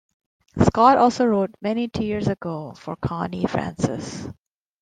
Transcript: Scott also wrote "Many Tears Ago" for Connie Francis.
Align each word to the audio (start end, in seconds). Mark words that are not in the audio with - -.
Scott 0.59 0.97
also 0.97 1.27
wrote 1.27 1.51
"Many 1.61 1.87
Tears 1.87 2.27
Ago" 2.27 2.73
for 2.75 2.95
Connie 2.95 3.45
Francis. 3.45 4.27